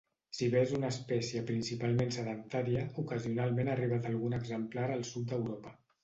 Si 0.35 0.45
bé 0.51 0.61
és 0.67 0.71
una 0.75 0.87
espècie 0.93 1.41
principalment 1.49 2.15
sedentària, 2.15 2.85
ocasionalment 3.03 3.69
ha 3.69 3.75
arribat 3.77 4.09
algun 4.13 4.33
exemplar 4.39 4.87
al 4.95 5.05
sud 5.11 5.29
d'Europa. 5.35 5.75